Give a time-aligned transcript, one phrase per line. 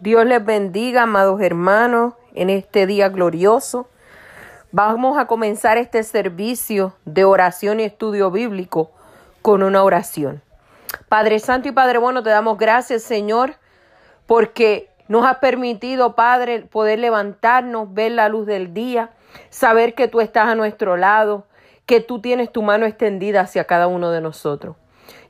[0.00, 3.88] Dios les bendiga, amados hermanos, en este día glorioso.
[4.70, 8.92] Vamos a comenzar este servicio de oración y estudio bíblico
[9.42, 10.40] con una oración.
[11.08, 13.56] Padre Santo y Padre Bueno, te damos gracias, Señor,
[14.26, 19.10] porque nos has permitido, Padre, poder levantarnos, ver la luz del día,
[19.50, 21.48] saber que tú estás a nuestro lado,
[21.86, 24.76] que tú tienes tu mano extendida hacia cada uno de nosotros.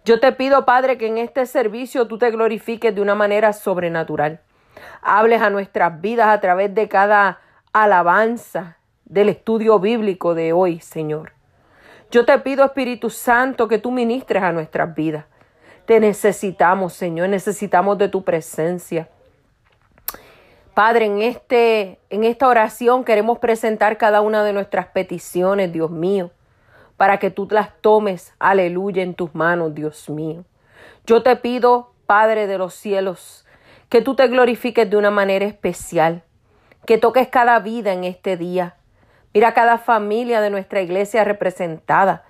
[0.05, 4.43] Yo te pido, Padre, que en este servicio tú te glorifiques de una manera sobrenatural
[5.03, 7.41] hables a nuestras vidas a través de cada
[7.73, 11.33] alabanza del estudio bíblico de hoy, Señor.
[12.11, 15.27] Yo te pido, Espíritu Santo, que tú ministres a nuestras vidas.
[15.85, 19.09] Te necesitamos, Señor, necesitamos de tu presencia.
[20.75, 26.31] Padre, en, este, en esta oración queremos presentar cada una de nuestras peticiones, Dios mío,
[26.97, 30.45] para que tú las tomes, aleluya, en tus manos, Dios mío.
[31.05, 33.45] Yo te pido, Padre de los cielos,
[33.89, 36.23] que tú te glorifiques de una manera especial,
[36.87, 38.77] que toques cada vida en este día.
[39.33, 42.25] Mira cada familia de nuestra iglesia representada.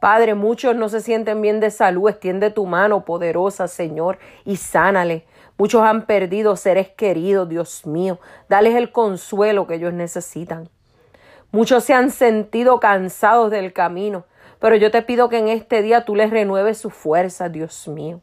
[0.00, 2.08] Padre, muchos no se sienten bien de salud.
[2.08, 5.24] Extiende tu mano poderosa, Señor, y sánale.
[5.56, 8.18] Muchos han perdido seres queridos, Dios mío.
[8.48, 10.68] Dales el consuelo que ellos necesitan.
[11.52, 14.24] Muchos se han sentido cansados del camino,
[14.58, 18.20] pero yo te pido que en este día tú les renueves su fuerza, Dios mío.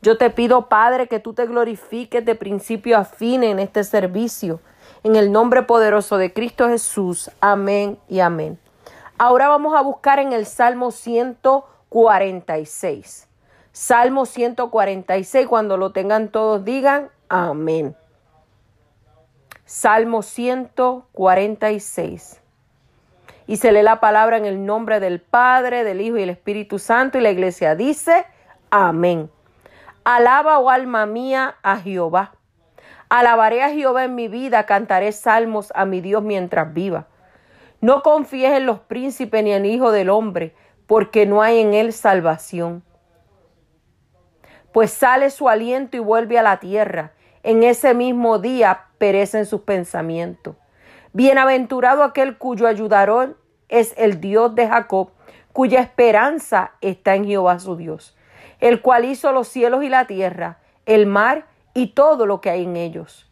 [0.00, 4.60] Yo te pido, Padre, que tú te glorifiques de principio a fin en este servicio.
[5.04, 7.30] En el nombre poderoso de Cristo Jesús.
[7.40, 8.58] Amén y amén.
[9.18, 13.28] Ahora vamos a buscar en el Salmo 146.
[13.72, 17.94] Salmo 146, cuando lo tengan todos, digan amén.
[19.64, 22.40] Salmo 146.
[23.46, 26.78] Y se lee la palabra en el nombre del Padre, del Hijo y del Espíritu
[26.78, 27.18] Santo.
[27.18, 28.24] Y la iglesia dice,
[28.70, 29.30] amén.
[30.04, 32.32] Alaba, oh alma mía, a Jehová.
[33.08, 37.06] Alabaré a Jehová en mi vida, cantaré salmos a mi Dios mientras viva.
[37.80, 40.56] No confíes en los príncipes ni en el Hijo del Hombre,
[40.88, 42.82] porque no hay en él salvación.
[44.72, 47.12] Pues sale su aliento y vuelve a la tierra.
[47.44, 50.56] En ese mismo día perecen sus pensamientos.
[51.12, 55.10] Bienaventurado aquel cuyo ayudador es el Dios de Jacob,
[55.52, 58.16] cuya esperanza está en Jehová su Dios
[58.62, 62.62] el cual hizo los cielos y la tierra, el mar y todo lo que hay
[62.62, 63.28] en ellos.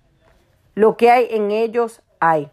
[0.75, 2.51] Lo que hay en ellos hay.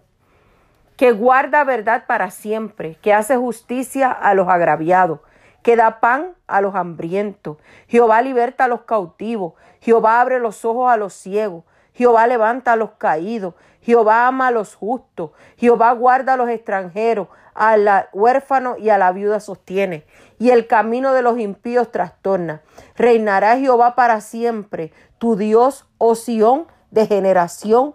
[0.96, 5.22] Que guarda verdad para siempre, que hace justicia a los agraviados,
[5.64, 7.58] que da pan a los hambrientos.
[7.88, 11.64] Jehová liberta a los cautivos, Jehová abre los ojos a los ciegos,
[11.94, 17.28] Jehová levanta a los caídos, Jehová ama a los justos, Jehová guarda a los extranjeros,
[17.56, 20.06] al huérfano y a la viuda sostiene,
[20.40, 22.62] y el camino de los impíos trastorna.
[22.96, 27.94] Reinará Jehová para siempre, tu Dios, oh Sión, de generación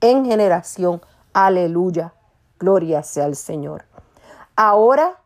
[0.00, 1.00] en generación.
[1.32, 2.14] Aleluya.
[2.58, 3.84] Gloria sea al Señor.
[4.56, 5.18] Ahora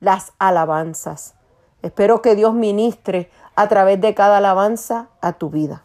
[0.00, 1.34] las alabanzas.
[1.82, 5.84] Espero que Dios ministre a través de cada alabanza a tu vida.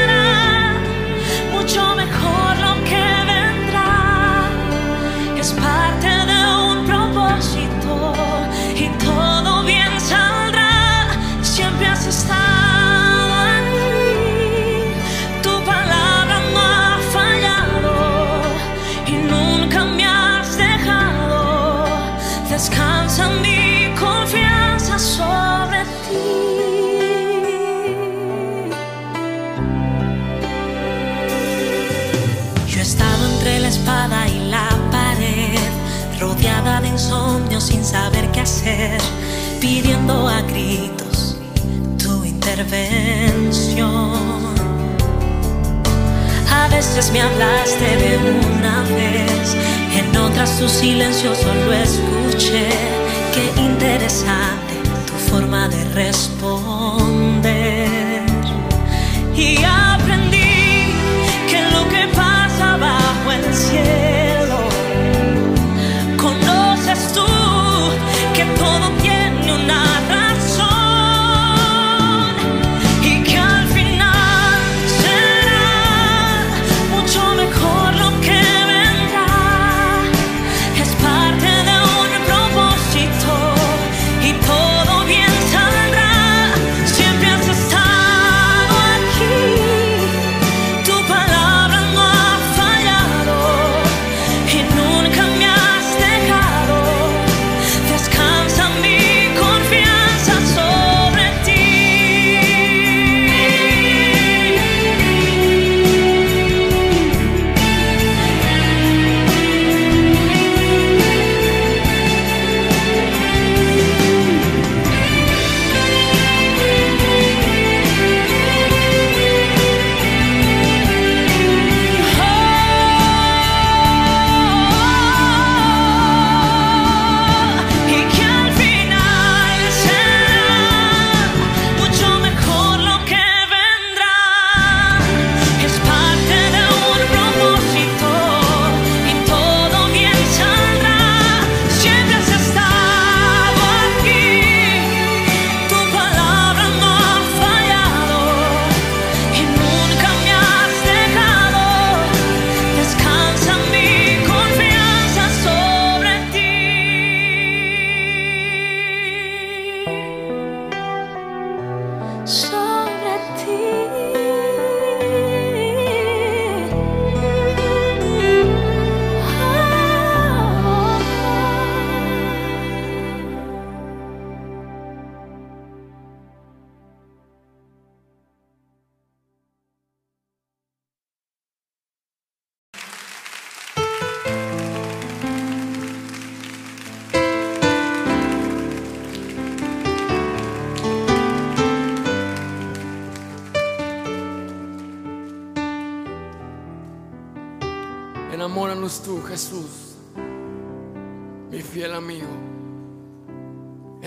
[50.61, 52.69] su silencio solo escuché.
[53.33, 54.75] Qué interesante
[55.07, 56.60] tu forma de responder.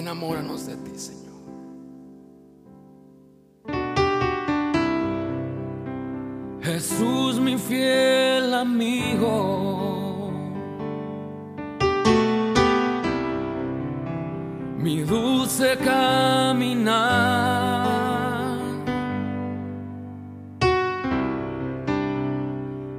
[0.05, 1.33] Enamóranos de ti, Señor.
[6.61, 10.31] Jesús, mi fiel amigo,
[14.77, 16.99] mi dulce caminar,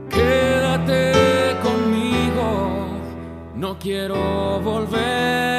[0.10, 1.13] quédate
[1.62, 2.88] conmigo,
[3.54, 5.55] no quiero volver.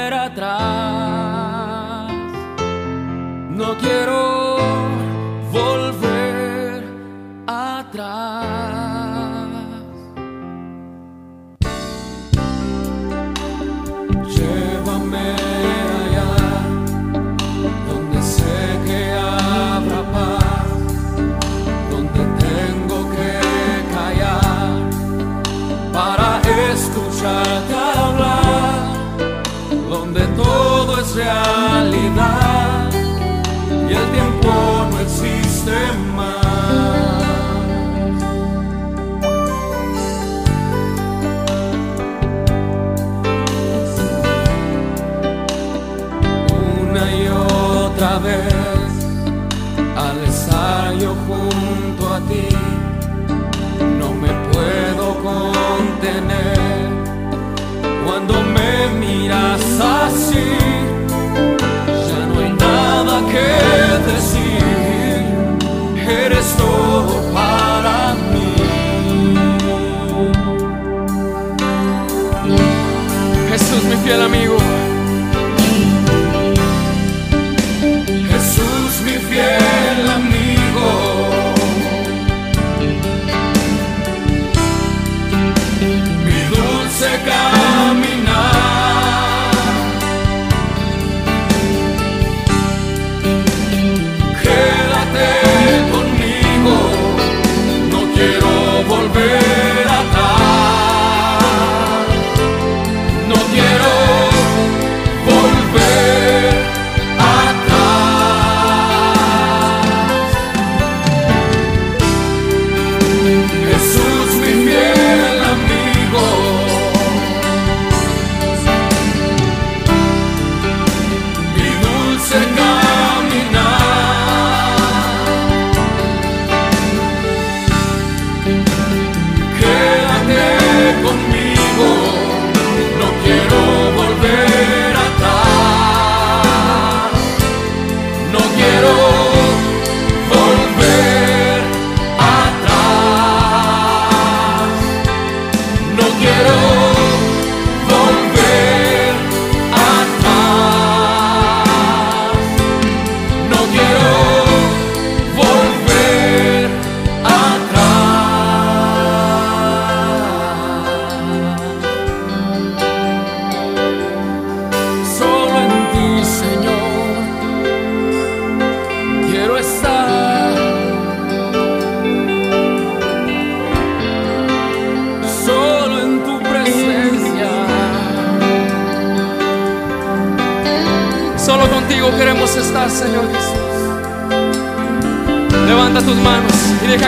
[3.66, 4.35] solo quiero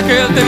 [0.09, 0.48] que te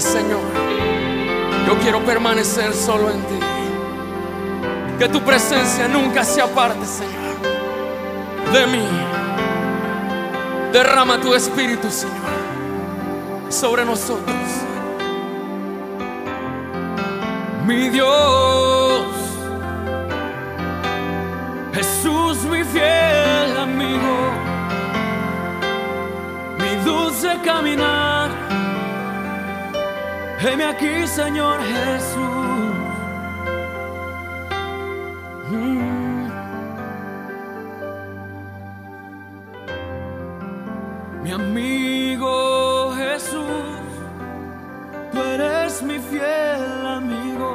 [0.00, 0.42] Señor,
[1.66, 3.38] yo quiero permanecer solo en ti.
[4.98, 7.36] Que tu presencia nunca se aparte, Señor,
[8.52, 8.86] de mí.
[10.72, 12.14] Derrama tu espíritu, Señor,
[13.48, 14.36] sobre nosotros.
[17.66, 19.06] Mi Dios,
[21.72, 24.30] Jesús, mi fiel amigo,
[26.58, 27.95] mi dulce caminar
[30.38, 32.76] Heme aquí, Señor Jesús.
[35.50, 36.30] Mm.
[41.22, 43.46] Mi amigo Jesús,
[45.12, 47.50] tú eres mi fiel amigo.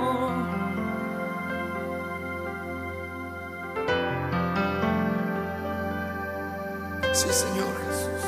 [7.14, 8.22] Sí, Señor Jesús.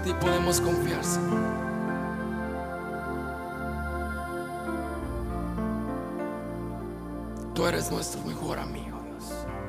[0.00, 1.40] En ti podemos confiar, Señor.
[7.54, 8.96] Tú eres nuestro mejor amigo.
[8.96, 9.59] a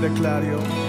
[0.00, 0.79] de Clarion.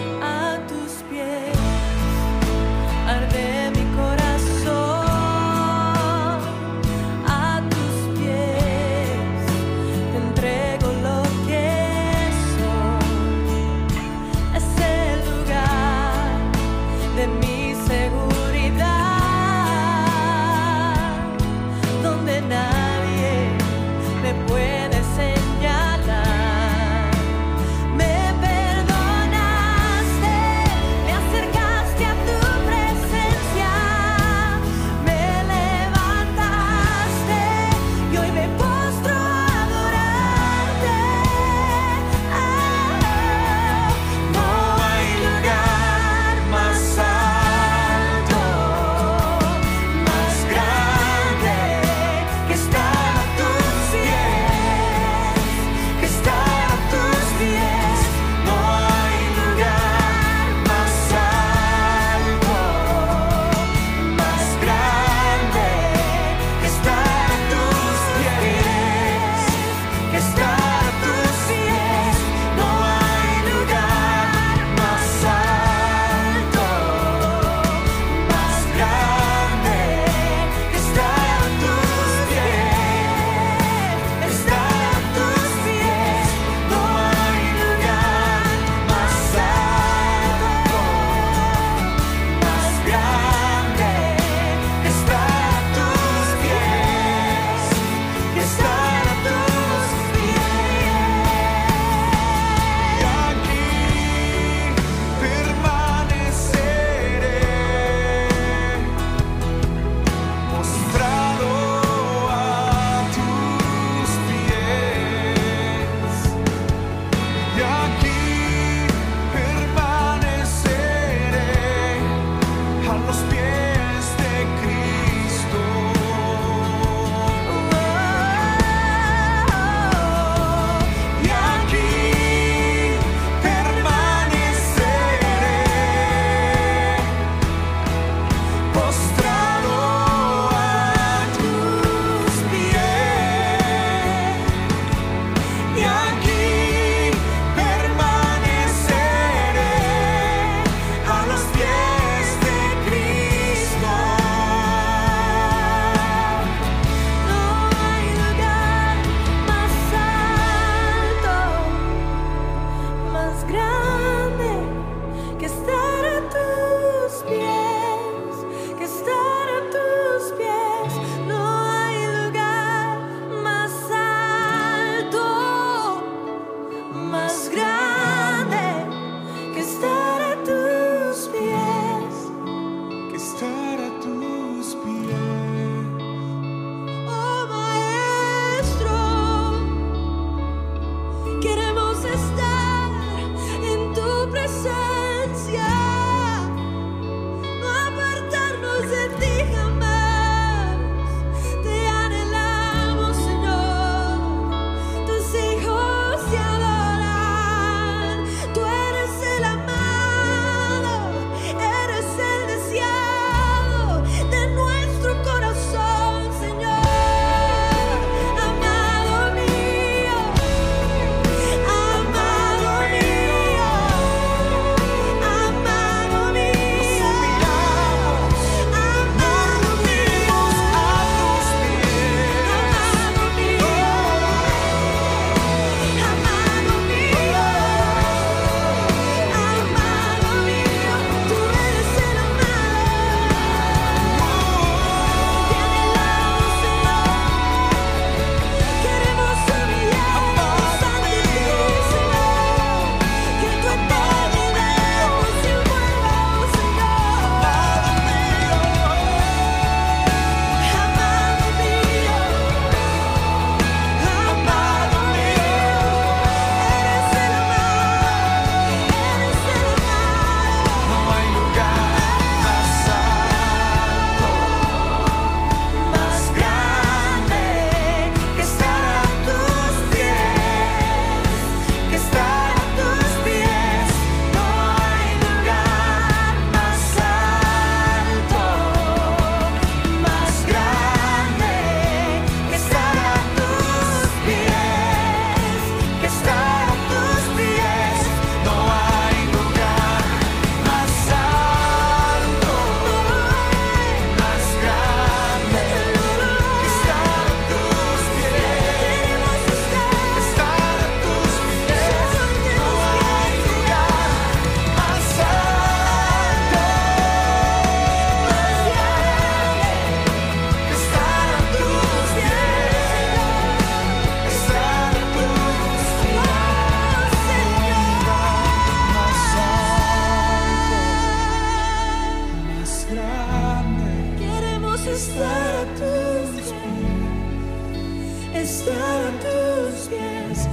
[332.92, 340.50] Queremos estar a tus pies, estar a tus pies.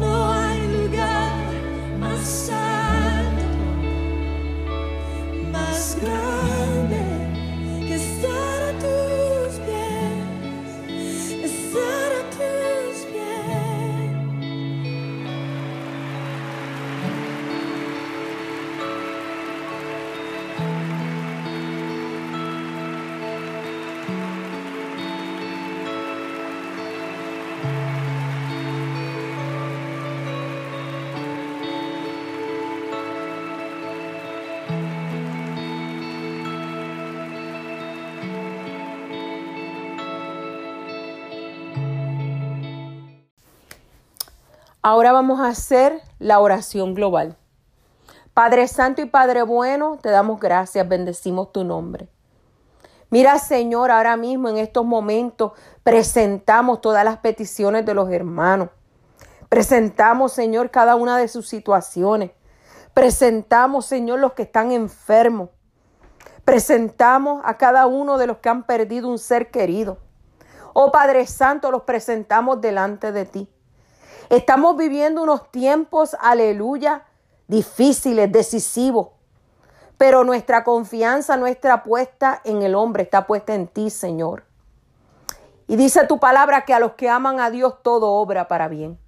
[0.00, 1.52] No hay lugar
[2.00, 3.44] más santo,
[5.52, 6.41] más grande.
[44.84, 47.36] Ahora vamos a hacer la oración global.
[48.34, 52.08] Padre Santo y Padre Bueno, te damos gracias, bendecimos tu nombre.
[53.08, 55.52] Mira, Señor, ahora mismo en estos momentos
[55.84, 58.70] presentamos todas las peticiones de los hermanos.
[59.48, 62.32] Presentamos, Señor, cada una de sus situaciones.
[62.92, 65.50] Presentamos, Señor, los que están enfermos.
[66.44, 69.98] Presentamos a cada uno de los que han perdido un ser querido.
[70.72, 73.48] Oh Padre Santo, los presentamos delante de ti.
[74.32, 77.04] Estamos viviendo unos tiempos, aleluya,
[77.48, 79.08] difíciles, decisivos.
[79.98, 84.46] Pero nuestra confianza no está puesta en el hombre, está puesta en ti, Señor.
[85.68, 88.98] Y dice tu palabra que a los que aman a Dios todo obra para bien.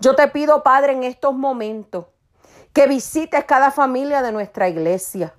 [0.00, 2.06] Yo te pido, Padre, en estos momentos,
[2.72, 5.34] que visites cada familia de nuestra iglesia.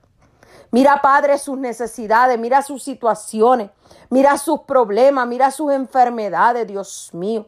[0.70, 3.72] Mira, Padre, sus necesidades, mira sus situaciones,
[4.12, 7.48] mira sus problemas, mira sus enfermedades, Dios mío.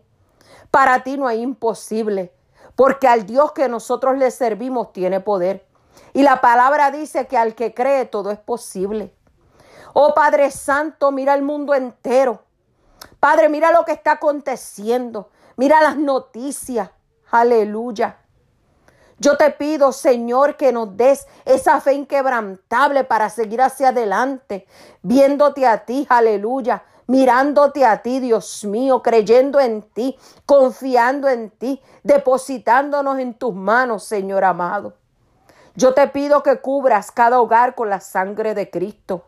[0.72, 2.32] Para ti no hay imposible,
[2.76, 5.66] porque al Dios que nosotros le servimos tiene poder.
[6.14, 9.14] Y la palabra dice que al que cree todo es posible.
[9.94, 12.44] Oh Padre Santo, mira el mundo entero.
[13.20, 15.30] Padre, mira lo que está aconteciendo.
[15.58, 16.90] Mira las noticias.
[17.32, 18.18] Aleluya.
[19.20, 24.66] Yo te pido, Señor, que nos des esa fe inquebrantable para seguir hacia adelante,
[25.02, 31.82] viéndote a ti, aleluya, mirándote a ti, Dios mío, creyendo en ti, confiando en ti,
[32.04, 34.94] depositándonos en tus manos, Señor amado.
[35.74, 39.24] Yo te pido que cubras cada hogar con la sangre de Cristo.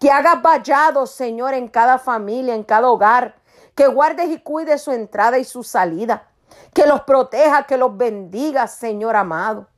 [0.00, 3.34] Que hagas vallados, Señor, en cada familia, en cada hogar.
[3.74, 6.28] Que guardes y cuides su entrada y su salida.
[6.72, 9.68] Que los proteja, que los bendiga, Señor amado.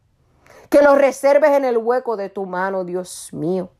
[0.68, 3.70] Que los reserves en el hueco de tu mano, Dios mío.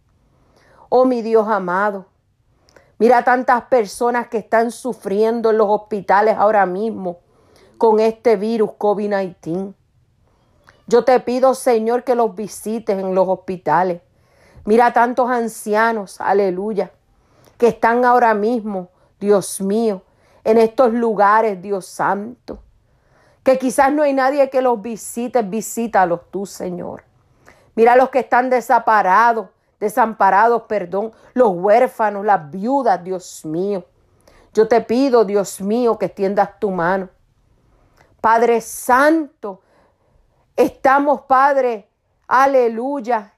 [0.88, 2.06] Oh, mi Dios amado.
[3.00, 7.20] Mira tantas personas que están sufriendo en los hospitales ahora mismo
[7.78, 9.72] con este virus COVID-19.
[10.86, 14.02] Yo te pido, Señor, que los visites en los hospitales.
[14.66, 16.90] Mira tantos ancianos, aleluya,
[17.56, 20.02] que están ahora mismo, Dios mío,
[20.44, 22.62] en estos lugares, Dios santo.
[23.42, 27.04] Que quizás no hay nadie que los visite, visítalos tú, Señor.
[27.74, 29.46] Mira los que están desamparados,
[29.80, 33.84] desamparados, perdón, los huérfanos, las viudas, Dios mío.
[34.54, 37.08] Yo te pido, Dios mío, que extiendas tu mano.
[38.20, 39.62] Padre Santo,
[40.60, 41.88] Estamos, Padre,
[42.28, 43.32] aleluya.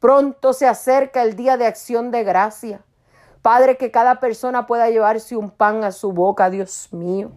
[0.00, 2.84] Pronto se acerca el día de acción de gracia.
[3.40, 7.30] Padre, que cada persona pueda llevarse un pan a su boca, Dios mío.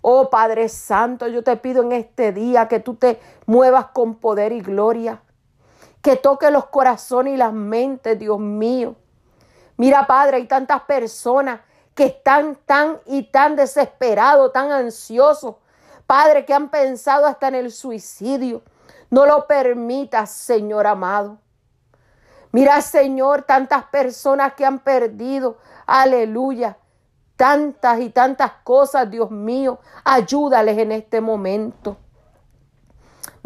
[0.00, 4.52] Oh Padre Santo, yo te pido en este día que tú te muevas con poder
[4.52, 5.20] y gloria.
[6.06, 8.94] Que toque los corazones y las mentes, Dios mío.
[9.76, 11.62] Mira, Padre, hay tantas personas
[11.96, 15.56] que están tan y tan desesperados, tan ansiosos
[16.06, 18.62] Padre, que han pensado hasta en el suicidio.
[19.10, 21.38] No lo permitas, Señor amado.
[22.52, 25.58] Mira, Señor, tantas personas que han perdido.
[25.86, 26.76] Aleluya.
[27.34, 29.80] Tantas y tantas cosas, Dios mío.
[30.04, 31.96] Ayúdales en este momento.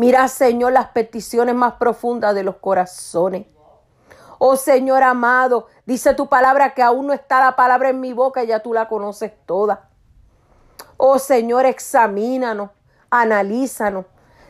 [0.00, 3.46] Mira, Señor, las peticiones más profundas de los corazones.
[4.38, 8.42] Oh Señor amado, dice tu palabra que aún no está la palabra en mi boca,
[8.42, 9.90] ya tú la conoces toda.
[10.96, 12.70] Oh Señor, examínanos,
[13.10, 14.06] analízanos.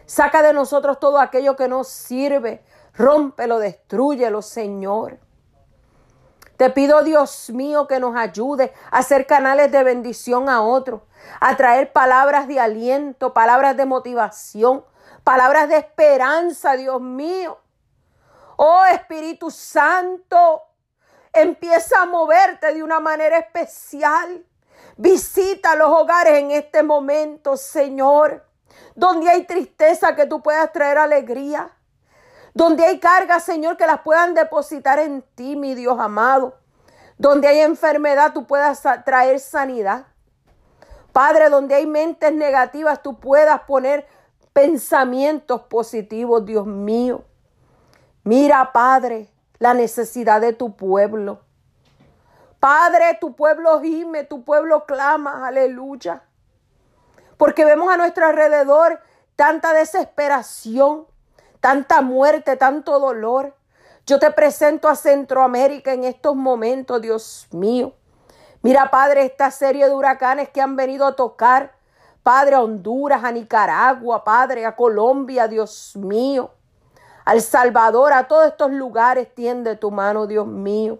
[0.06, 2.62] Saca de nosotros todo aquello que nos sirve.
[2.94, 5.18] Rómpelo, destruyelo, Señor.
[6.58, 11.00] Te pido, Dios mío, que nos ayude a ser canales de bendición a otros,
[11.40, 14.84] a traer palabras de aliento, palabras de motivación,
[15.24, 17.58] palabras de esperanza, Dios mío.
[18.56, 20.62] Oh Espíritu Santo,
[21.32, 24.44] empieza a moverte de una manera especial.
[24.96, 28.46] Visita los hogares en este momento, Señor.
[28.94, 31.70] Donde hay tristeza, que tú puedas traer alegría.
[32.52, 36.58] Donde hay cargas, Señor, que las puedan depositar en ti, mi Dios amado.
[37.16, 40.06] Donde hay enfermedad, tú puedas traer sanidad.
[41.12, 44.06] Padre, donde hay mentes negativas, tú puedas poner
[44.52, 47.24] pensamientos positivos, Dios mío.
[48.24, 51.40] Mira, Padre, la necesidad de tu pueblo.
[52.58, 56.22] Padre, tu pueblo gime, tu pueblo clama, aleluya.
[57.36, 59.00] Porque vemos a nuestro alrededor
[59.36, 61.06] tanta desesperación,
[61.60, 63.56] tanta muerte, tanto dolor.
[64.06, 67.94] Yo te presento a Centroamérica en estos momentos, Dios mío.
[68.60, 71.72] Mira, Padre, esta serie de huracanes que han venido a tocar,
[72.22, 76.50] Padre, a Honduras, a Nicaragua, Padre, a Colombia, Dios mío,
[77.24, 80.98] al Salvador, a todos estos lugares, extiende tu mano, Dios mío.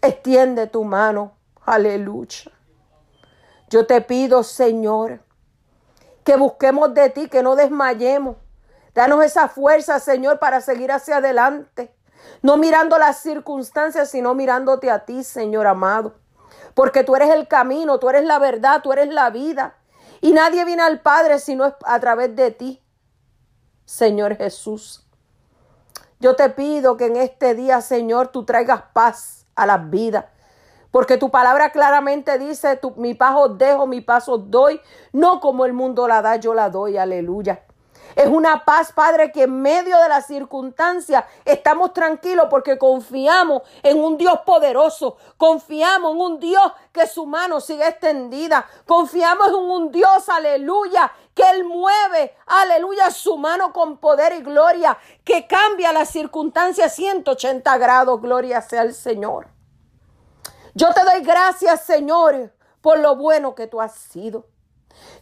[0.00, 1.32] Extiende tu mano,
[1.64, 2.50] aleluya.
[3.68, 5.20] Yo te pido, Señor,
[6.24, 8.36] que busquemos de ti, que no desmayemos.
[8.94, 11.94] Danos esa fuerza, Señor, para seguir hacia adelante.
[12.42, 16.14] No mirando las circunstancias, sino mirándote a ti, Señor amado
[16.74, 19.74] porque tú eres el camino, tú eres la verdad, tú eres la vida.
[20.22, 22.80] Y nadie viene al Padre sino es a través de ti,
[23.84, 25.04] Señor Jesús.
[26.20, 30.26] Yo te pido que en este día, Señor, tú traigas paz a las vidas.
[30.92, 34.80] Porque tu palabra claramente dice, mi paz os dejo, mi paz os doy.
[35.12, 36.96] No como el mundo la da, yo la doy.
[36.96, 37.64] Aleluya.
[38.14, 44.02] Es una paz, Padre, que en medio de las circunstancias estamos tranquilos porque confiamos en
[44.02, 45.16] un Dios poderoso.
[45.36, 48.66] Confiamos en un Dios que su mano sigue extendida.
[48.86, 54.98] Confiamos en un Dios, aleluya, que Él mueve, aleluya, su mano con poder y gloria,
[55.24, 58.20] que cambia las circunstancias 180 grados.
[58.20, 59.48] Gloria sea al Señor.
[60.74, 64.46] Yo te doy gracias, Señor, por lo bueno que tú has sido.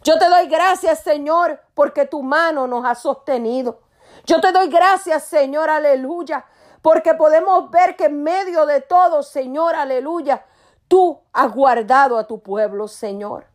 [0.03, 3.81] Yo te doy gracias, Señor, porque tu mano nos ha sostenido.
[4.25, 6.45] Yo te doy gracias, Señor, aleluya,
[6.81, 10.45] porque podemos ver que en medio de todo, Señor, aleluya,
[10.87, 13.45] tú has guardado a tu pueblo, Señor.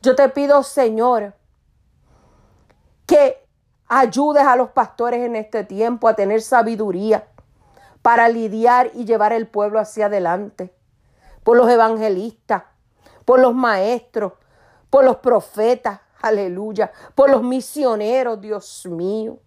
[0.00, 1.34] Yo te pido, Señor,
[3.06, 3.44] que
[3.88, 7.26] ayudes a los pastores en este tiempo a tener sabiduría
[8.02, 10.74] para lidiar y llevar el pueblo hacia adelante.
[11.42, 12.64] Por los evangelistas,
[13.24, 14.34] por los maestros,
[14.90, 19.38] por los profetas, aleluya, por los misioneros, Dios mío.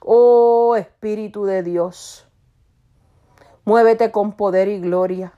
[0.00, 2.28] Oh Espíritu de Dios,
[3.64, 5.32] muévete con poder y gloria.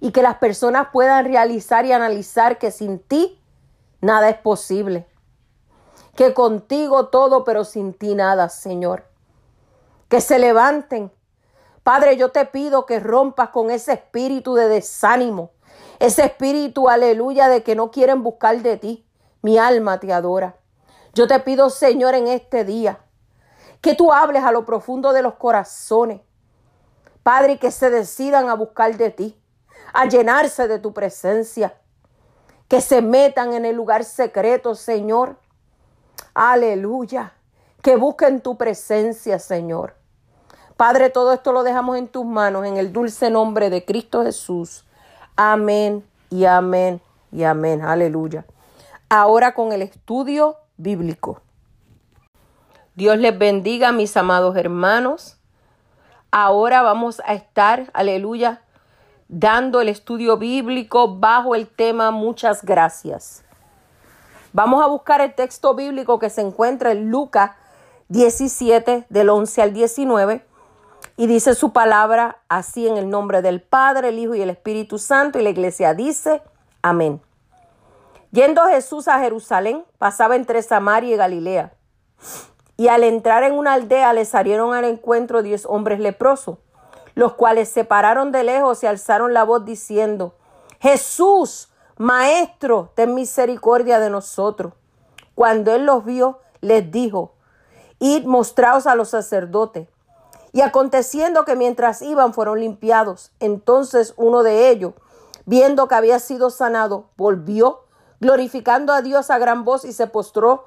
[0.00, 3.40] Y que las personas puedan realizar y analizar que sin ti
[4.00, 5.06] nada es posible.
[6.14, 9.04] Que contigo todo, pero sin ti nada, Señor.
[10.08, 11.12] Que se levanten.
[11.82, 15.50] Padre, yo te pido que rompas con ese espíritu de desánimo
[15.98, 19.06] ese espíritu, aleluya, de que no quieren buscar de ti.
[19.42, 20.56] Mi alma te adora.
[21.14, 23.00] Yo te pido, Señor, en este día,
[23.80, 26.20] que tú hables a lo profundo de los corazones.
[27.22, 29.40] Padre, que se decidan a buscar de ti,
[29.92, 31.74] a llenarse de tu presencia,
[32.68, 35.36] que se metan en el lugar secreto, Señor.
[36.34, 37.32] Aleluya.
[37.82, 39.94] Que busquen tu presencia, Señor.
[40.76, 44.84] Padre, todo esto lo dejamos en tus manos, en el dulce nombre de Cristo Jesús.
[45.40, 47.82] Amén y amén y amén.
[47.82, 48.44] Aleluya.
[49.08, 51.42] Ahora con el estudio bíblico.
[52.96, 55.38] Dios les bendiga, mis amados hermanos.
[56.32, 58.62] Ahora vamos a estar, aleluya,
[59.28, 63.44] dando el estudio bíblico bajo el tema muchas gracias.
[64.52, 67.52] Vamos a buscar el texto bíblico que se encuentra en Lucas
[68.08, 70.47] 17 del 11 al 19
[71.18, 74.98] y dice su palabra así en el nombre del Padre, el Hijo y el Espíritu
[74.98, 75.40] Santo.
[75.40, 76.42] Y la iglesia dice,
[76.80, 77.20] amén.
[78.30, 81.72] Yendo Jesús a Jerusalén, pasaba entre Samaria y Galilea.
[82.76, 86.58] Y al entrar en una aldea le salieron al encuentro diez hombres leprosos,
[87.16, 90.36] los cuales se pararon de lejos y alzaron la voz diciendo,
[90.78, 94.72] Jesús, Maestro, ten misericordia de nosotros.
[95.34, 97.34] Cuando él los vio, les dijo,
[97.98, 99.88] Id mostraos a los sacerdotes.
[100.52, 103.32] Y aconteciendo que mientras iban fueron limpiados.
[103.40, 104.94] Entonces uno de ellos,
[105.46, 107.84] viendo que había sido sanado, volvió,
[108.20, 110.66] glorificando a Dios a gran voz y se postró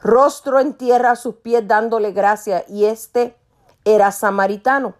[0.00, 2.64] rostro en tierra a sus pies dándole gracia.
[2.68, 3.36] Y este
[3.84, 4.94] era samaritano.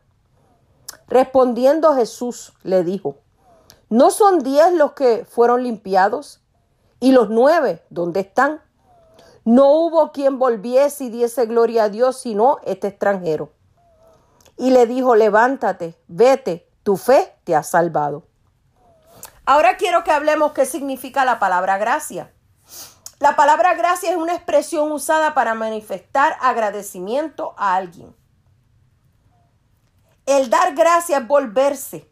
[1.08, 3.16] Respondiendo Jesús le dijo,
[3.88, 6.40] ¿no son diez los que fueron limpiados?
[6.98, 8.60] ¿Y los nueve dónde están?
[9.46, 13.52] No hubo quien volviese y diese gloria a Dios, sino este extranjero.
[14.56, 18.26] Y le dijo, levántate, vete, tu fe te ha salvado.
[19.44, 22.34] Ahora quiero que hablemos qué significa la palabra gracia.
[23.20, 28.16] La palabra gracia es una expresión usada para manifestar agradecimiento a alguien.
[30.26, 32.10] El dar gracias es volverse.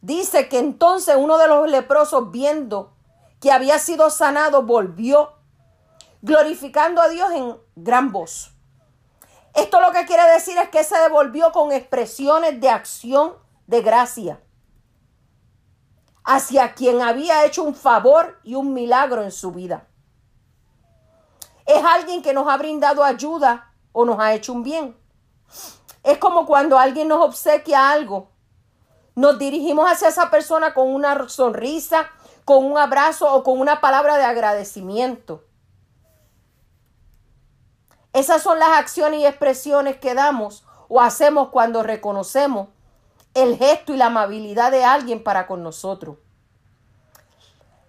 [0.00, 2.94] Dice que entonces uno de los leprosos viendo
[3.40, 5.37] que había sido sanado volvió
[6.22, 8.52] glorificando a Dios en gran voz.
[9.54, 13.34] Esto lo que quiere decir es que se devolvió con expresiones de acción
[13.66, 14.40] de gracia
[16.24, 19.86] hacia quien había hecho un favor y un milagro en su vida.
[21.64, 24.94] Es alguien que nos ha brindado ayuda o nos ha hecho un bien.
[26.02, 28.30] Es como cuando alguien nos obsequia algo.
[29.14, 32.10] Nos dirigimos hacia esa persona con una sonrisa,
[32.44, 35.47] con un abrazo o con una palabra de agradecimiento.
[38.12, 42.68] Esas son las acciones y expresiones que damos o hacemos cuando reconocemos
[43.34, 46.16] el gesto y la amabilidad de alguien para con nosotros.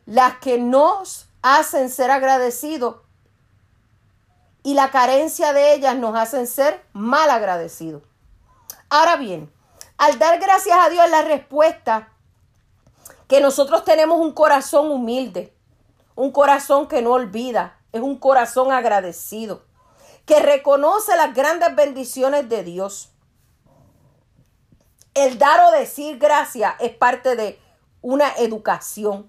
[0.06, 2.98] Las que nos hacen ser agradecidos
[4.64, 8.04] y la carencia de ellas nos hacen ser mal agradecidos.
[8.90, 9.52] Ahora bien,
[9.98, 12.10] al dar gracias a Dios la respuesta
[13.28, 15.54] que nosotros tenemos un corazón humilde,
[16.16, 19.64] un corazón que no olvida, es un corazón agradecido,
[20.30, 23.10] que reconoce las grandes bendiciones de Dios.
[25.16, 27.60] El dar o decir gracias es parte de
[28.02, 29.28] una educación.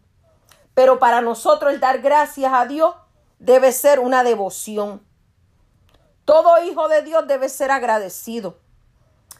[0.74, 2.94] Pero para nosotros el dar gracias a Dios
[3.38, 5.02] debe ser una devoción.
[6.26, 8.58] Todo hijo de Dios debe ser agradecido.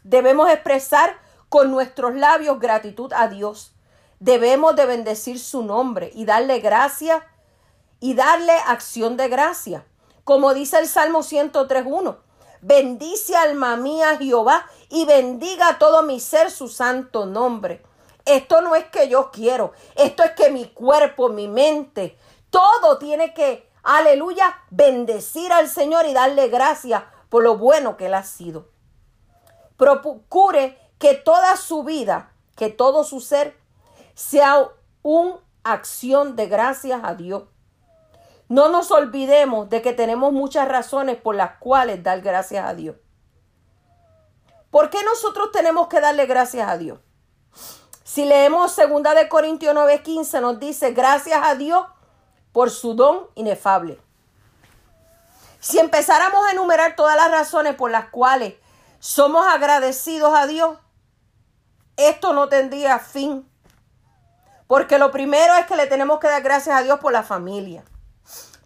[0.03, 1.18] Debemos expresar
[1.51, 3.75] con nuestros labios gratitud a Dios.
[4.18, 7.23] Debemos de bendecir su nombre y darle gracia
[8.01, 9.85] y darle acción de gracia.
[10.31, 12.16] Como dice el Salmo 103.1.
[12.61, 17.83] Bendice alma mía Jehová y bendiga todo mi ser su santo nombre.
[18.25, 22.16] Esto no es que yo quiero, esto es que mi cuerpo, mi mente,
[22.49, 28.14] todo tiene que, aleluya, bendecir al Señor y darle gracias por lo bueno que Él
[28.14, 28.69] ha sido.
[29.77, 33.59] Procure que toda su vida, que todo su ser,
[34.14, 34.69] sea
[35.03, 37.43] una acción de gracias a Dios.
[38.51, 42.97] No nos olvidemos de que tenemos muchas razones por las cuales dar gracias a Dios.
[44.73, 46.99] ¿Por qué nosotros tenemos que darle gracias a Dios?
[48.03, 51.87] Si leemos 2 de Corintios 9:15 nos dice, gracias a Dios
[52.51, 54.01] por su don inefable.
[55.61, 58.55] Si empezáramos a enumerar todas las razones por las cuales
[58.99, 60.77] somos agradecidos a Dios,
[61.97, 63.49] esto no tendría fin.
[64.67, 67.85] Porque lo primero es que le tenemos que dar gracias a Dios por la familia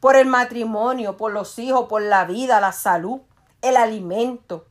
[0.05, 3.23] por el matrimonio, por los hijos, por la vida, la salud,
[3.63, 4.67] el alimento,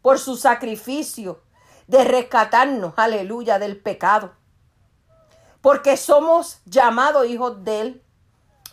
[0.00, 1.42] por su sacrificio
[1.86, 4.32] de rescatarnos, aleluya, del pecado.
[5.60, 8.02] Porque somos llamados hijos de Él,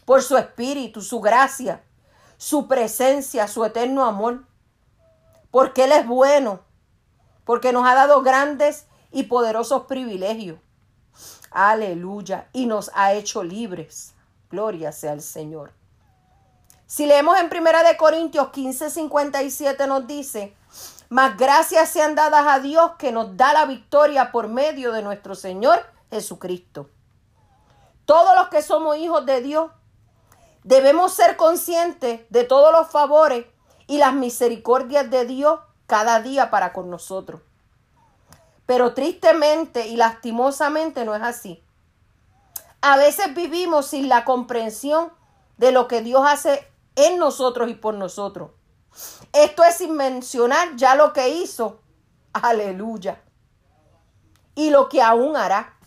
[0.05, 1.83] por su espíritu, su gracia,
[2.37, 4.45] su presencia, su eterno amor.
[5.51, 6.61] Porque Él es bueno,
[7.43, 10.57] porque nos ha dado grandes y poderosos privilegios.
[11.51, 12.47] Aleluya.
[12.53, 14.14] Y nos ha hecho libres.
[14.55, 15.73] Gloria sea al Señor.
[16.87, 20.55] Si leemos en Primera de Corintios 15, 57 nos dice,
[21.09, 25.35] mas gracias sean dadas a Dios que nos da la victoria por medio de nuestro
[25.35, 26.89] Señor Jesucristo.
[28.05, 29.71] Todos los que somos hijos de Dios
[30.63, 33.45] debemos ser conscientes de todos los favores
[33.87, 37.41] y las misericordias de Dios cada día para con nosotros.
[38.65, 41.64] Pero tristemente y lastimosamente no es así.
[42.87, 45.11] A veces vivimos sin la comprensión
[45.57, 48.51] de lo que Dios hace en nosotros y por nosotros.
[49.33, 51.79] Esto es sin mencionar ya lo que hizo.
[52.31, 53.23] Aleluya.
[54.53, 55.79] Y lo que aún hará.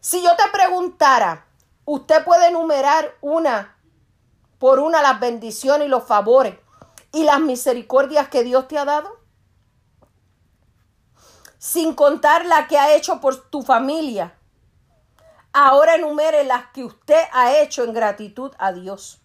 [0.00, 1.46] Si yo te preguntara,
[1.84, 3.78] usted puede enumerar una
[4.58, 6.58] por una las bendiciones y los favores
[7.12, 9.20] y las misericordias que Dios te ha dado.
[11.58, 14.36] Sin contar la que ha hecho por tu familia,
[15.58, 19.22] Ahora enumere las que usted ha hecho en gratitud a Dios.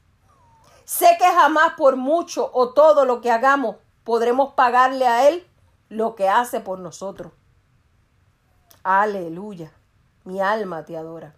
[0.86, 3.76] Sé que jamás por mucho o todo lo que hagamos
[4.06, 5.46] podremos pagarle a Él
[5.90, 7.34] lo que hace por nosotros.
[8.82, 9.74] Aleluya.
[10.24, 11.36] Mi alma te adora.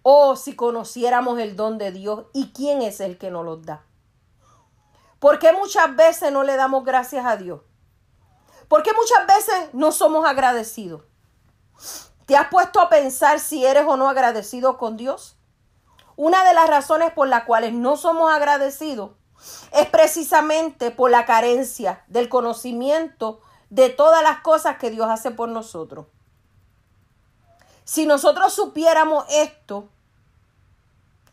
[0.00, 3.84] Oh, si conociéramos el don de Dios y quién es el que nos lo da.
[5.18, 7.60] ¿Por qué muchas veces no le damos gracias a Dios?
[8.66, 11.02] ¿Por qué muchas veces no somos agradecidos?
[12.28, 15.38] ¿Te has puesto a pensar si eres o no agradecido con Dios?
[16.14, 19.12] Una de las razones por las cuales no somos agradecidos
[19.72, 25.48] es precisamente por la carencia del conocimiento de todas las cosas que Dios hace por
[25.48, 26.04] nosotros.
[27.84, 29.88] Si nosotros supiéramos esto,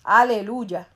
[0.05, 0.87] Aleluya.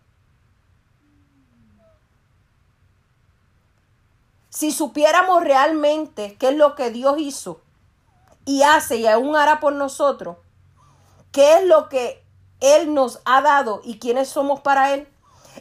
[4.48, 7.60] Si supiéramos realmente qué es lo que Dios hizo
[8.50, 10.38] y hace y aún hará por nosotros,
[11.32, 12.26] qué es lo que
[12.60, 15.08] Él nos ha dado y quiénes somos para Él,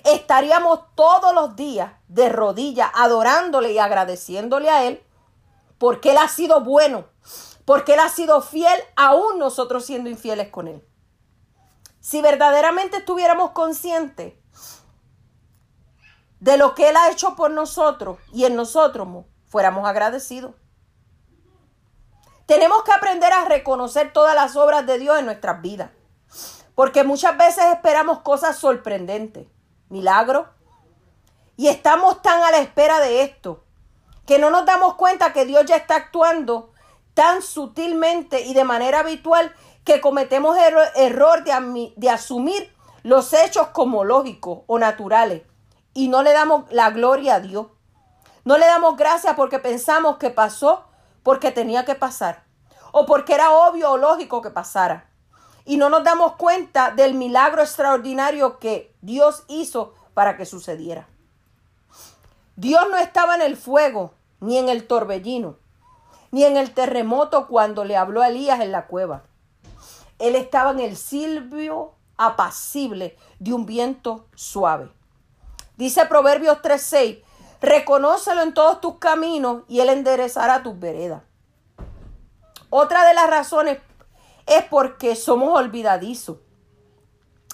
[0.06, 5.02] estaríamos todos los días de rodillas adorándole y agradeciéndole a Él
[5.76, 7.04] porque Él ha sido bueno,
[7.66, 10.82] porque Él ha sido fiel, aún nosotros siendo infieles con Él.
[12.00, 14.32] Si verdaderamente estuviéramos conscientes
[16.40, 20.54] de lo que Él ha hecho por nosotros y en nosotros fuéramos agradecidos.
[22.48, 25.90] Tenemos que aprender a reconocer todas las obras de Dios en nuestras vidas,
[26.74, 29.46] porque muchas veces esperamos cosas sorprendentes,
[29.90, 30.46] milagros,
[31.58, 33.64] y estamos tan a la espera de esto
[34.24, 36.72] que no nos damos cuenta que Dios ya está actuando
[37.12, 43.66] tan sutilmente y de manera habitual que cometemos el error de, de asumir los hechos
[43.74, 45.42] como lógicos o naturales
[45.92, 47.66] y no le damos la gloria a Dios.
[48.46, 50.87] No le damos gracias porque pensamos que pasó
[51.28, 52.42] porque tenía que pasar
[52.90, 55.10] o porque era obvio o lógico que pasara.
[55.66, 61.06] Y no nos damos cuenta del milagro extraordinario que Dios hizo para que sucediera.
[62.56, 65.58] Dios no estaba en el fuego, ni en el torbellino,
[66.30, 69.24] ni en el terremoto cuando le habló a Elías en la cueva.
[70.18, 74.90] Él estaba en el silbio apacible de un viento suave.
[75.76, 77.22] Dice Proverbios 3:6,
[77.60, 81.22] reconócelo en todos tus caminos y él enderezará tus veredas.
[82.70, 83.78] Otra de las razones
[84.46, 86.38] es porque somos olvidadizos.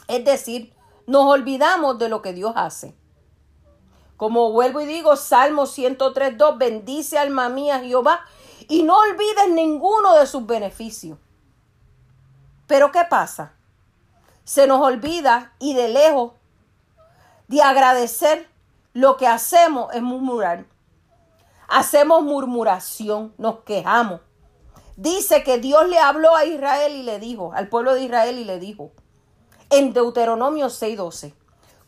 [0.08, 0.74] Es decir,
[1.06, 2.96] nos olvidamos de lo que Dios hace.
[4.16, 8.20] Como vuelvo y digo, Salmo 103.2, bendice alma mía Jehová
[8.68, 11.18] y no olvides ninguno de sus beneficios.
[12.66, 13.54] Pero ¿qué pasa?
[14.44, 16.32] Se nos olvida y de lejos
[17.48, 18.48] de agradecer,
[18.94, 20.66] lo que hacemos es murmurar.
[21.68, 24.20] Hacemos murmuración, nos quejamos.
[24.96, 28.44] Dice que Dios le habló a Israel y le dijo, al pueblo de Israel y
[28.44, 28.92] le dijo,
[29.68, 31.34] en Deuteronomio 6:12,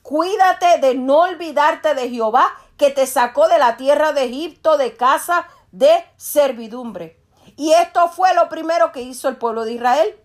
[0.02, 4.96] cuídate de no olvidarte de Jehová que te sacó de la tierra de Egipto de
[4.96, 7.22] casa de servidumbre.
[7.57, 10.18] Y esto fue lo primero que hizo el pueblo de Israel.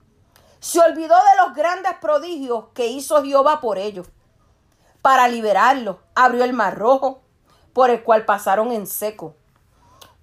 [0.59, 4.07] Se olvidó de los grandes prodigios que hizo Jehová por ellos
[5.01, 5.97] para liberarlos.
[6.15, 7.21] Abrió el mar rojo,
[7.73, 9.35] por el cual pasaron en seco.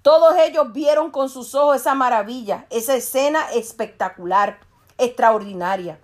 [0.03, 4.61] Todos ellos vieron con sus ojos esa maravilla, esa escena espectacular,
[4.97, 5.99] extraordinaria.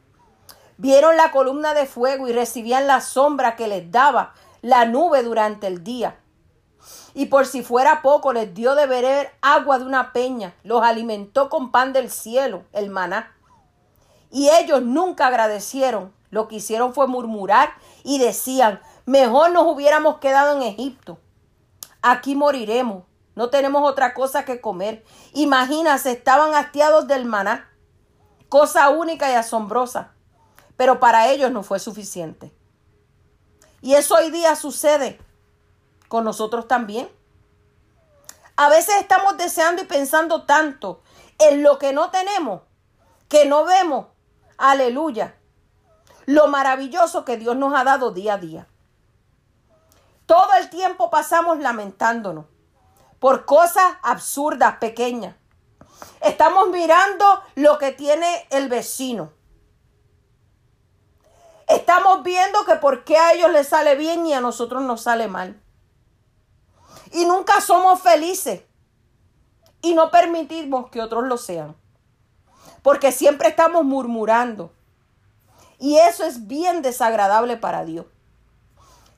[0.76, 5.68] Vieron la columna de fuego y recibían la sombra que les daba la nube durante
[5.68, 6.18] el día.
[7.14, 11.48] Y por si fuera poco, les dio de beber agua de una peña, los alimentó
[11.48, 13.32] con pan del cielo, el maná.
[14.30, 20.54] Y ellos nunca agradecieron lo que hicieron fue murmurar y decían, mejor nos hubiéramos quedado
[20.54, 21.18] en Egipto.
[22.02, 23.04] Aquí moriremos.
[23.34, 25.04] No tenemos otra cosa que comer.
[25.32, 27.68] Imagínate, estaban hastiados del maná.
[28.48, 30.12] Cosa única y asombrosa.
[30.76, 32.52] Pero para ellos no fue suficiente.
[33.80, 35.18] Y eso hoy día sucede
[36.08, 37.08] con nosotros también.
[38.56, 41.02] A veces estamos deseando y pensando tanto
[41.38, 42.62] en lo que no tenemos,
[43.28, 44.06] que no vemos,
[44.58, 45.36] aleluya,
[46.26, 48.66] lo maravilloso que Dios nos ha dado día a día.
[50.26, 52.46] Todo el tiempo pasamos lamentándonos
[53.18, 55.36] por cosas absurdas, pequeñas.
[56.20, 59.32] Estamos mirando lo que tiene el vecino.
[61.68, 65.28] Estamos viendo que por qué a ellos les sale bien y a nosotros nos sale
[65.28, 65.62] mal.
[67.12, 68.62] Y nunca somos felices.
[69.80, 71.76] Y no permitimos que otros lo sean.
[72.82, 74.72] Porque siempre estamos murmurando.
[75.84, 78.06] Y eso es bien desagradable para Dios.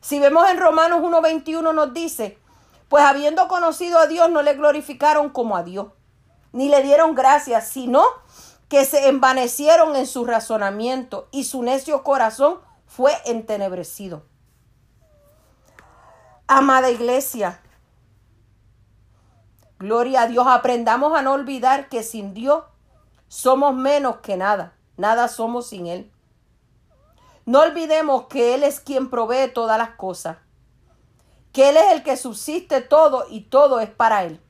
[0.01, 2.41] Si vemos en Romanos 1.21 nos dice,
[2.89, 5.93] pues habiendo conocido a Dios no le glorificaron como a Dios,
[6.51, 8.03] ni le dieron gracias, sino
[8.69, 14.25] que se envanecieron en su razonamiento y su necio corazón fue entenebrecido.
[16.49, 17.61] Amada iglesia,
[19.79, 22.65] gloria a Dios, aprendamos a no olvidar que sin Dios
[23.29, 26.11] somos menos que nada, nada somos sin Él.
[27.47, 30.39] No olvidemos que Él es quien provee todas las cosas,
[31.53, 34.41] que Él es el que subsiste todo y todo es para Él.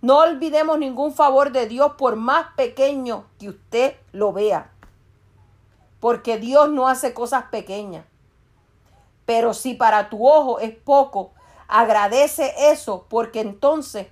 [0.00, 4.72] No olvidemos ningún favor de Dios por más pequeño que usted lo vea,
[6.00, 8.06] porque Dios no hace cosas pequeñas.
[9.26, 11.32] Pero si para tu ojo es poco,
[11.68, 14.06] agradece eso, porque entonces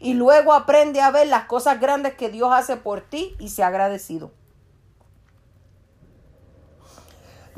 [0.00, 3.62] y luego aprende a ver las cosas grandes que Dios hace por ti y se
[3.62, 4.30] ha agradecido.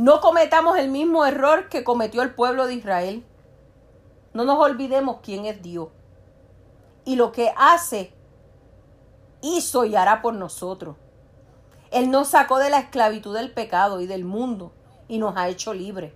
[0.03, 3.25] No cometamos el mismo error que cometió el pueblo de Israel.
[4.35, 5.91] No nos olvidemos quién es Dios
[7.05, 8.13] y lo que hace,
[9.43, 10.97] hizo y hará por nosotros.
[11.93, 14.73] Él nos sacó de la esclavitud del pecado y del mundo
[15.07, 16.13] y nos ha hecho libres.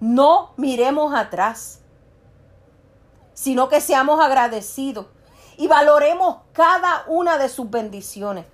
[0.00, 1.82] No miremos atrás,
[3.32, 5.06] sino que seamos agradecidos
[5.56, 8.44] y valoremos cada una de sus bendiciones.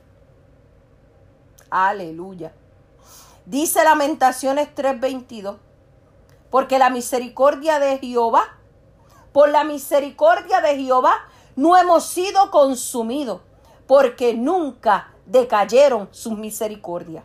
[1.70, 2.52] Aleluya.
[3.47, 5.57] Dice Lamentaciones 3:22,
[6.51, 8.59] porque la misericordia de Jehová,
[9.32, 11.14] por la misericordia de Jehová,
[11.55, 13.42] no hemos sido consumidos,
[13.86, 17.24] porque nunca decayeron sus misericordias.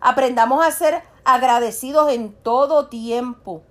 [0.00, 3.62] Aprendamos a ser agradecidos en todo tiempo.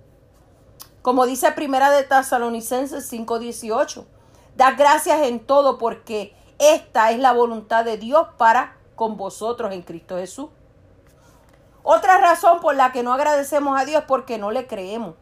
[1.02, 4.06] Como dice Primera de Tesalonicenses 5:18,
[4.56, 9.82] da gracias en todo porque esta es la voluntad de Dios para con vosotros en
[9.82, 10.50] Cristo Jesús.
[11.82, 15.14] Otra razón por la que no agradecemos a Dios es porque no le creemos.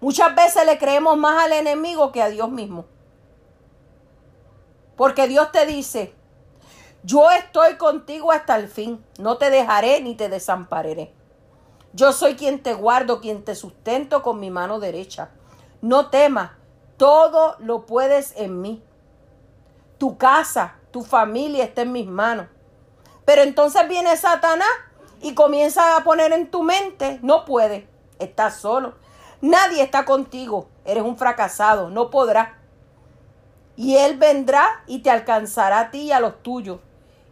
[0.00, 2.86] Muchas veces le creemos más al enemigo que a Dios mismo.
[4.96, 6.14] Porque Dios te dice,
[7.02, 11.14] yo estoy contigo hasta el fin, no te dejaré ni te desampararé.
[11.92, 15.30] Yo soy quien te guardo, quien te sustento con mi mano derecha.
[15.82, 16.52] No temas,
[16.96, 18.82] todo lo puedes en mí.
[19.98, 22.46] Tu casa, tu familia está en mis manos.
[23.24, 24.68] Pero entonces viene Satanás
[25.20, 28.94] y comienza a poner en tu mente, no puede, estás solo.
[29.40, 32.50] Nadie está contigo, eres un fracasado, no podrás.
[33.76, 36.80] Y él vendrá y te alcanzará a ti y a los tuyos.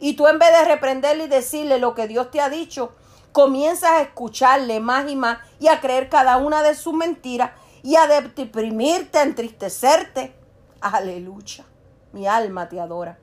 [0.01, 2.93] Y tú en vez de reprenderle y decirle lo que Dios te ha dicho,
[3.33, 7.51] comienzas a escucharle más y más y a creer cada una de sus mentiras
[7.83, 10.35] y a deprimirte, a entristecerte.
[10.81, 11.65] Aleluya.
[12.13, 13.19] Mi alma te adora.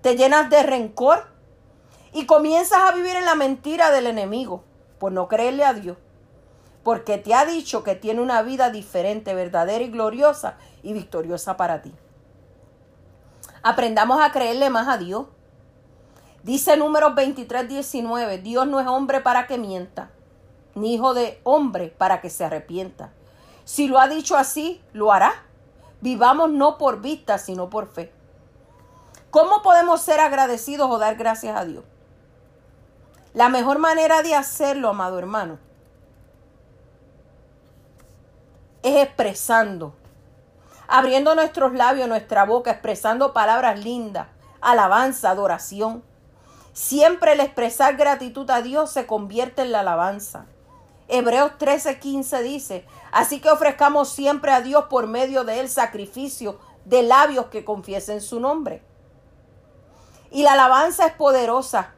[0.00, 1.33] Te llenas de rencor
[2.14, 4.64] y comienzas a vivir en la mentira del enemigo
[4.98, 5.98] por no creerle a Dios.
[6.82, 11.82] Porque te ha dicho que tiene una vida diferente, verdadera y gloriosa y victoriosa para
[11.82, 11.92] ti.
[13.62, 15.26] Aprendamos a creerle más a Dios
[16.44, 20.10] Dice números 23, 19, Dios no es hombre para que mienta,
[20.74, 23.14] ni hijo de hombre para que se arrepienta.
[23.64, 25.32] Si lo ha dicho así, lo hará.
[26.02, 28.12] Vivamos no por vista, sino por fe.
[29.30, 31.82] ¿Cómo podemos ser agradecidos o dar gracias a Dios?
[33.34, 35.58] La mejor manera de hacerlo, amado hermano,
[38.82, 39.94] es expresando,
[40.88, 44.28] abriendo nuestros labios, nuestra boca, expresando palabras lindas,
[44.60, 46.02] alabanza, adoración
[46.74, 50.46] Siempre el expresar gratitud a Dios se convierte en la alabanza.
[51.06, 57.04] Hebreos 13:15 dice, así que ofrezcamos siempre a Dios por medio de él sacrificio de
[57.04, 58.82] labios que confiesen su nombre.
[60.32, 61.94] Y la alabanza es poderosa.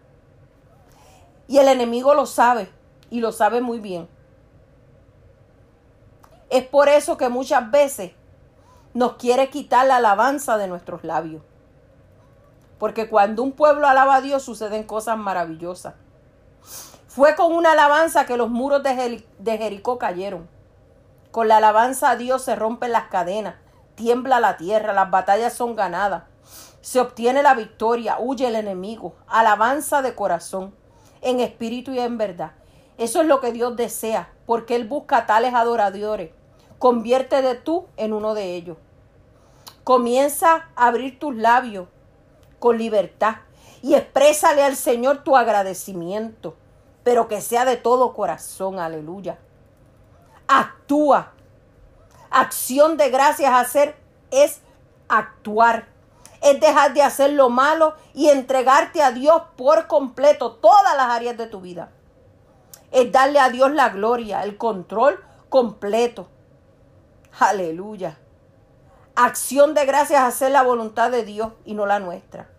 [1.48, 2.70] Y el enemigo lo sabe,
[3.10, 4.08] y lo sabe muy bien.
[6.50, 8.12] Es por eso que muchas veces
[8.94, 11.42] nos quiere quitar la alabanza de nuestros labios.
[12.78, 15.94] Porque cuando un pueblo alaba a Dios suceden cosas maravillosas.
[17.08, 20.48] Fue con una alabanza que los muros de, Jericó cayeron.
[21.30, 23.56] Con la alabanza a Dios se rompen las cadenas,
[23.94, 26.24] tiembla la tierra, las batallas son ganadas.
[26.80, 29.14] Se obtiene la victoria, huye el enemigo.
[29.26, 30.74] Alabanza de corazón,
[31.26, 32.52] en espíritu y en verdad.
[32.98, 36.30] Eso es lo que Dios desea, porque Él busca tales adoradores.
[36.78, 38.76] Convierte de tú en uno de ellos.
[39.82, 41.88] Comienza a abrir tus labios
[42.60, 43.36] con libertad
[43.82, 46.54] y exprésale al Señor tu agradecimiento,
[47.02, 49.38] pero que sea de todo corazón, aleluya.
[50.46, 51.32] Actúa.
[52.30, 53.96] Acción de gracias hacer
[54.30, 54.60] es
[55.08, 55.88] actuar.
[56.42, 61.36] Es dejar de hacer lo malo y entregarte a Dios por completo todas las áreas
[61.36, 61.90] de tu vida.
[62.92, 66.28] Es darle a Dios la gloria, el control completo.
[67.38, 68.18] Aleluya.
[69.14, 72.50] Acción de gracias hacer la voluntad de Dios y no la nuestra.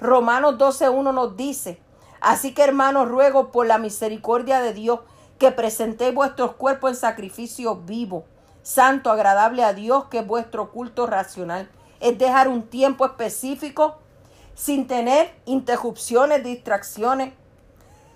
[0.00, 1.80] Romanos 12.1 nos dice,
[2.20, 5.00] así que hermanos, ruego por la misericordia de Dios
[5.38, 8.24] que presentéis vuestros cuerpos en sacrificio vivo,
[8.62, 11.70] santo, agradable a Dios, que es vuestro culto racional.
[12.00, 13.98] Es dejar un tiempo específico
[14.54, 17.32] sin tener interrupciones, distracciones,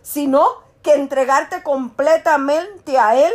[0.03, 0.45] sino
[0.83, 3.33] que entregarte completamente a Él,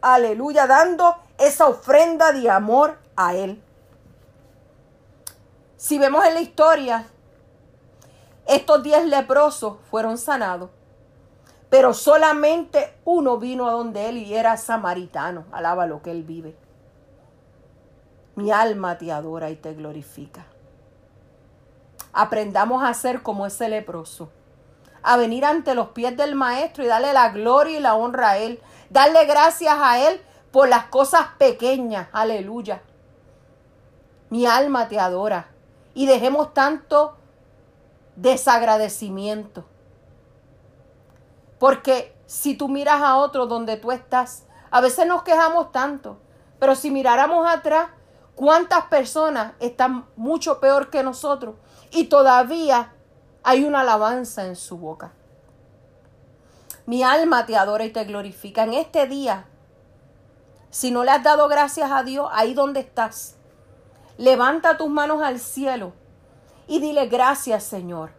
[0.00, 3.62] aleluya, dando esa ofrenda de amor a Él.
[5.76, 7.06] Si vemos en la historia,
[8.46, 10.70] estos diez leprosos fueron sanados,
[11.70, 15.44] pero solamente uno vino a donde él y era samaritano.
[15.52, 16.56] Alaba lo que él vive.
[18.36, 20.46] Mi alma te adora y te glorifica.
[22.12, 24.30] Aprendamos a ser como ese leproso.
[25.02, 28.38] a venir ante los pies del Maestro y darle la gloria y la honra a
[28.38, 28.60] Él.
[28.90, 30.20] Darle gracias a Él
[30.52, 32.08] por las cosas pequeñas.
[32.12, 32.82] Aleluya.
[34.28, 35.48] Mi alma te adora.
[35.94, 37.16] Y dejemos tanto
[38.16, 39.64] desagradecimiento.
[41.58, 46.18] Porque si tú miras a otro donde tú estás, a veces nos quejamos tanto.
[46.58, 47.88] Pero si miráramos atrás,
[48.40, 51.56] ¿cuántas personas están mucho peor que nosotros?
[51.90, 52.94] Y todavía
[53.42, 55.12] hay una alabanza en su boca.
[56.86, 58.62] Mi alma te adora y te glorifica.
[58.62, 59.44] En este día,
[60.70, 63.36] si no le has dado gracias a Dios, ahí donde estás,
[64.16, 65.92] levanta tus manos al cielo
[66.66, 68.12] y dile gracias Señor.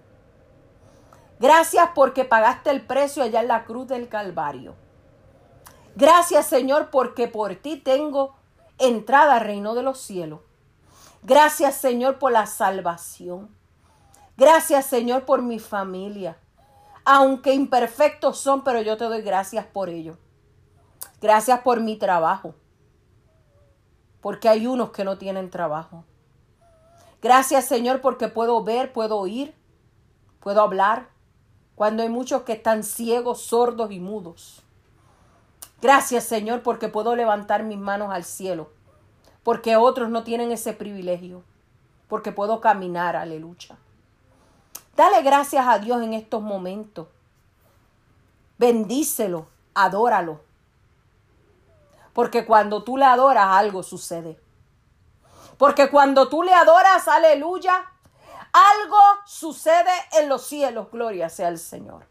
[1.39, 4.75] Gracias porque pagaste el precio allá en la cruz del Calvario.
[5.95, 8.35] Gracias Señor porque por ti tengo
[8.81, 10.41] entrada al reino de los cielos.
[11.23, 13.55] Gracias Señor por la salvación.
[14.37, 16.37] Gracias Señor por mi familia.
[17.05, 20.17] Aunque imperfectos son, pero yo te doy gracias por ello.
[21.21, 22.55] Gracias por mi trabajo.
[24.19, 26.05] Porque hay unos que no tienen trabajo.
[27.21, 29.53] Gracias Señor porque puedo ver, puedo oír,
[30.39, 31.09] puedo hablar.
[31.75, 34.63] Cuando hay muchos que están ciegos, sordos y mudos.
[35.81, 38.69] Gracias Señor porque puedo levantar mis manos al cielo.
[39.43, 41.43] Porque otros no tienen ese privilegio.
[42.07, 43.77] Porque puedo caminar, aleluya.
[44.95, 47.07] Dale gracias a Dios en estos momentos.
[48.57, 50.41] Bendícelo, adóralo.
[52.13, 54.39] Porque cuando tú le adoras algo sucede.
[55.57, 57.85] Porque cuando tú le adoras, aleluya,
[58.51, 60.91] algo sucede en los cielos.
[60.91, 62.05] Gloria sea al Señor.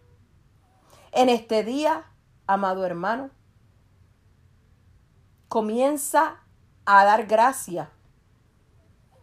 [1.12, 2.10] En este día,
[2.46, 3.30] amado hermano,
[5.50, 6.36] comienza
[6.86, 7.88] a dar gracias.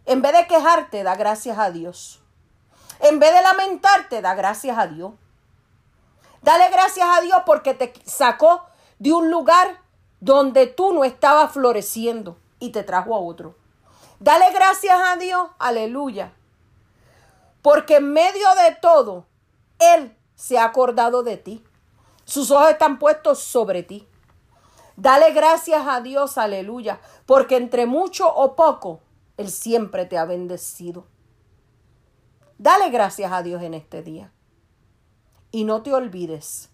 [0.04, 2.20] En vez de quejarte, da gracias a Dios.
[3.00, 5.14] En vez de lamentarte, da gracias a Dios.
[6.42, 8.62] Dale gracias a Dios porque te sacó
[8.98, 9.80] de un lugar
[10.20, 13.56] donde tú no estabas floreciendo y te trajo a otro.
[14.20, 16.34] Dale gracias a Dios, aleluya.
[17.62, 19.24] Porque en medio de todo,
[19.78, 21.64] Él se ha acordado de ti.
[22.26, 24.06] Sus ojos están puestos sobre ti.
[25.00, 28.98] Dale gracias a Dios, aleluya, porque entre mucho o poco,
[29.36, 31.06] Él siempre te ha bendecido.
[32.58, 34.32] Dale gracias a Dios en este día.
[35.52, 36.70] Y no te olvides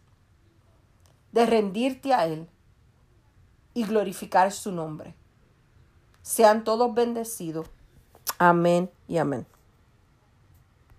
[1.33, 2.49] de rendirte a Él
[3.75, 5.15] y glorificar su nombre.
[6.23, 7.67] Sean todos bendecidos.
[8.39, 9.47] Amén y amén.